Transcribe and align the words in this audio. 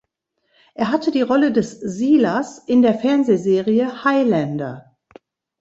Er 0.73 0.89
hatte 0.89 1.11
die 1.11 1.21
Rolle 1.21 1.51
des 1.51 1.79
"Silas" 1.79 2.57
in 2.57 2.81
der 2.81 2.95
Fernsehserie 2.97 4.03
"Highlander". 4.03 4.97